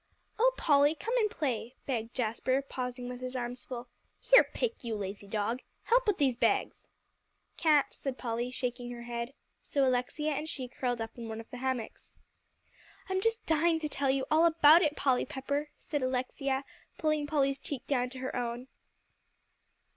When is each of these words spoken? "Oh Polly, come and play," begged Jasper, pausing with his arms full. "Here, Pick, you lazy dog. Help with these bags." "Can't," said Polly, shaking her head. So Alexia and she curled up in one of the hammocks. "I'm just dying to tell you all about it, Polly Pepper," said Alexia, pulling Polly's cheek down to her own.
"Oh 0.39 0.51
Polly, 0.57 0.95
come 0.95 1.15
and 1.17 1.29
play," 1.29 1.75
begged 1.85 2.15
Jasper, 2.15 2.63
pausing 2.63 3.07
with 3.07 3.21
his 3.21 3.35
arms 3.35 3.63
full. 3.63 3.87
"Here, 4.19 4.43
Pick, 4.43 4.83
you 4.83 4.95
lazy 4.95 5.27
dog. 5.27 5.59
Help 5.83 6.07
with 6.07 6.17
these 6.17 6.35
bags." 6.35 6.87
"Can't," 7.55 7.85
said 7.93 8.17
Polly, 8.17 8.49
shaking 8.49 8.89
her 8.89 9.03
head. 9.03 9.35
So 9.61 9.87
Alexia 9.87 10.31
and 10.31 10.49
she 10.49 10.67
curled 10.67 11.01
up 11.01 11.19
in 11.19 11.29
one 11.29 11.39
of 11.39 11.51
the 11.51 11.57
hammocks. 11.57 12.17
"I'm 13.09 13.21
just 13.21 13.45
dying 13.45 13.79
to 13.79 13.87
tell 13.87 14.09
you 14.09 14.25
all 14.31 14.47
about 14.47 14.81
it, 14.81 14.95
Polly 14.97 15.23
Pepper," 15.23 15.69
said 15.77 16.01
Alexia, 16.01 16.65
pulling 16.97 17.27
Polly's 17.27 17.59
cheek 17.59 17.85
down 17.85 18.09
to 18.09 18.17
her 18.21 18.35
own. 18.35 18.69